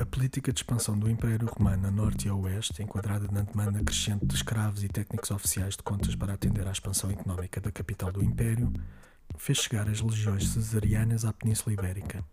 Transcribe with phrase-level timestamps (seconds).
[0.00, 3.82] A política de expansão do Império Romano a norte e a oeste, enquadrada na demanda
[3.82, 8.12] crescente de escravos e técnicos oficiais de contas para atender à expansão económica da capital
[8.12, 8.72] do Império,
[9.36, 12.24] fez chegar as legiões cesarianas à Península Ibérica.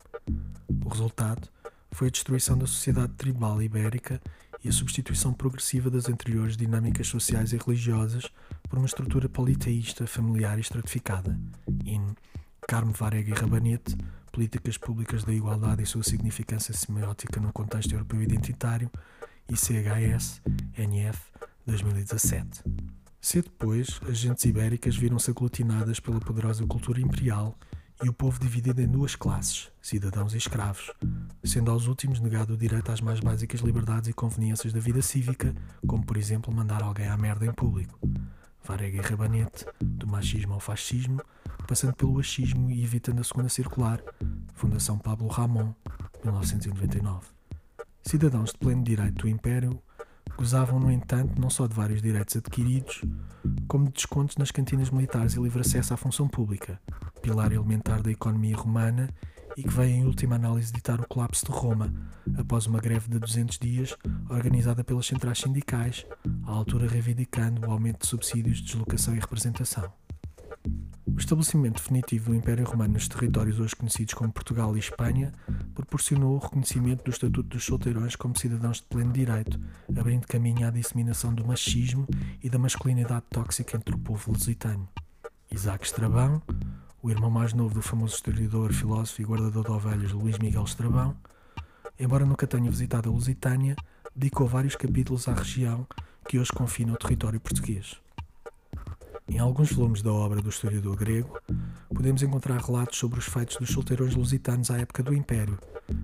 [0.85, 1.49] O resultado
[1.91, 4.21] foi a destruição da sociedade tribal ibérica
[4.63, 8.29] e a substituição progressiva das anteriores dinâmicas sociais e religiosas
[8.69, 11.35] por uma estrutura politeísta, familiar e estratificada.
[11.83, 12.15] In
[12.67, 13.95] Carmo Varega e Rabanete,
[14.31, 18.89] Políticas Públicas da Igualdade e sua significância semiótica no contexto europeu identitário,
[19.47, 20.41] e CHS,
[20.75, 21.19] NF,
[21.65, 22.63] 2017.
[23.21, 27.55] Cedo depois, as gentes ibéricas viram-se aglutinadas pela poderosa cultura imperial
[28.03, 30.91] e o povo dividido em duas classes, cidadãos e escravos,
[31.43, 35.55] sendo aos últimos negado o direito às mais básicas liberdades e conveniências da vida cívica,
[35.87, 37.99] como por exemplo mandar alguém à merda em público.
[38.63, 41.21] Varega e Rabanete, do machismo ao fascismo,
[41.65, 44.01] passando pelo achismo e evitando a segunda circular,
[44.53, 45.73] Fundação Pablo Ramon,
[46.23, 47.27] 1999.
[48.03, 49.81] Cidadãos de pleno direito do Império
[50.37, 53.01] gozavam, no entanto, não só de vários direitos adquiridos,
[53.67, 56.79] como de descontos nas cantinas militares e livre acesso à função pública,
[57.21, 59.09] pilar elementar da economia romana
[59.57, 61.93] e que veio em última análise ditar o colapso de Roma,
[62.37, 63.95] após uma greve de 200 dias
[64.29, 66.05] organizada pelas centrais sindicais,
[66.45, 69.91] à altura reivindicando o aumento de subsídios de deslocação e representação.
[71.15, 75.31] O estabelecimento definitivo do Império Romano nos territórios hoje conhecidos como Portugal e Espanha
[75.73, 79.57] proporcionou o reconhecimento do Estatuto dos Solteirões como cidadãos de pleno direito,
[79.97, 82.05] abrindo caminho à disseminação do machismo
[82.43, 84.89] e da masculinidade tóxica entre o povo lusitano.
[85.49, 86.41] Isaac Estrabão,
[87.01, 91.15] o irmão mais novo do famoso historiador, filósofo e guardador de ovelhas Luís Miguel Estrabão,
[91.97, 93.77] embora nunca tenha visitado a Lusitânia,
[94.13, 95.87] dedicou vários capítulos à região
[96.27, 98.04] que hoje confina o território português.
[99.27, 101.39] Em alguns volumes da obra do historiador grego,
[101.89, 105.57] podemos encontrar relatos sobre os feitos dos solteirões lusitanos à época do Império,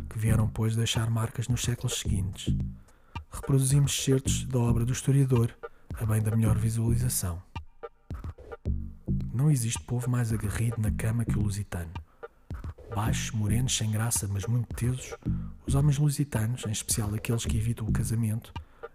[0.10, 2.56] que vieram, pois, deixar marcas nos séculos seguintes.
[3.32, 5.56] Reproduzimos certos da obra do historiador,
[5.94, 7.42] a bem da melhor visualização.
[9.32, 11.94] Não existe povo mais agarrido na cama que o lusitano.
[12.94, 15.16] Baixos, morenos, sem graça, mas muito tesos,
[15.66, 18.52] os homens lusitanos, em especial aqueles que evitam o casamento,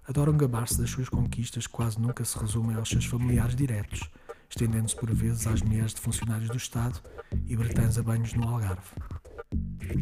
[0.07, 4.09] adoram gabar-se das suas conquistas que quase nunca se resumem aos seus familiares diretos,
[4.57, 6.99] estendendo-se por vezes às mulheres de funcionários do Estado
[7.47, 8.89] e bretãs a banhos no Algarve.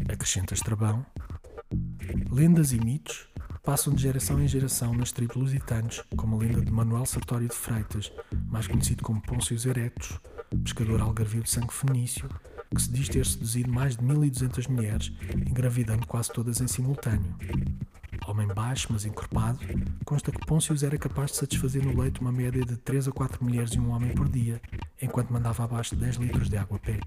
[0.09, 1.05] Acrescenta Estrabão.
[2.31, 3.27] Lendas e mitos
[3.63, 7.55] passam de geração em geração nas tribos lusitanos, como a lenda de Manuel Sartório de
[7.55, 8.13] Freitas,
[8.47, 10.17] mais conhecido como Pôncio Erectus,
[10.63, 12.29] pescador algarvio de sangue fenício,
[12.73, 17.35] que se diz ter seduzido mais de 1200 mulheres, engravidando quase todas em simultâneo.
[18.35, 19.59] Homem baixo, mas encorpado,
[20.03, 23.41] consta que Pôncio era capaz de satisfazer no leito uma média de 3 a 4
[23.41, 24.61] mulheres e um homem por dia,
[25.01, 26.99] enquanto mandava abaixo de 10 litros de água a pé.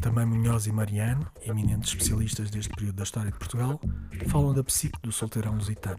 [0.00, 3.80] Também Munhoz e Mariano, eminentes especialistas deste período da história de Portugal,
[4.28, 5.98] falam da psique do solteirão lusitano.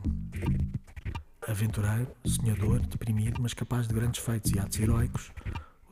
[1.46, 5.30] Aventureiro, sonhador, deprimido, mas capaz de grandes feitos e atos heróicos,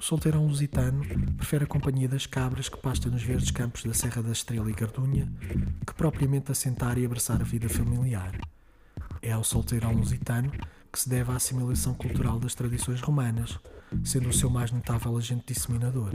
[0.05, 1.03] solteirão lusitano
[1.35, 4.73] prefere a companhia das cabras que pasta nos verdes campos da Serra da Estrela e
[4.73, 5.27] Gardunha
[5.83, 8.39] que propriamente assentar e abraçar a vida familiar.
[9.19, 10.51] É ao solteirão lusitano
[10.93, 13.57] que se deve a assimilação cultural das tradições romanas,
[14.03, 16.11] sendo o seu mais notável agente disseminador.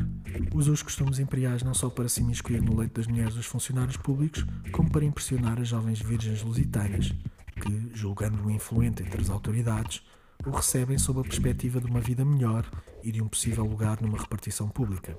[0.54, 3.96] Usa os costumes imperiais não só para se imiscuir no leito das mulheres dos funcionários
[3.96, 7.12] públicos, como para impressionar as jovens virgens lusitanas,
[7.60, 10.00] que, julgando-o influente entre as autoridades,
[10.46, 12.68] o recebem sob a perspectiva de uma vida melhor
[13.02, 15.16] e de um possível lugar numa repartição pública.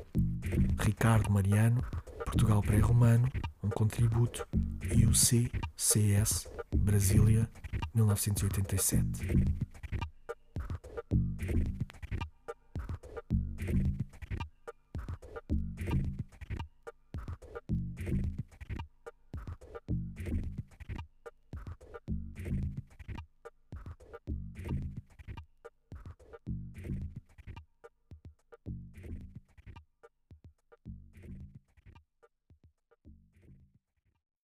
[0.80, 1.84] Ricardo Mariano,
[2.26, 3.28] Portugal Pré-Romano,
[3.64, 4.48] um contributo,
[4.96, 7.50] IUC, CS, Brasília,
[7.94, 9.71] 1987.